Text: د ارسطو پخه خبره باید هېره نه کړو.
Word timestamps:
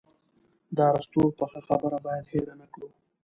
د 0.75 0.77
ارسطو 0.93 1.21
پخه 1.39 1.59
خبره 1.67 1.97
باید 2.05 2.25
هېره 2.33 2.53
نه 2.61 2.67
کړو. 2.73 2.89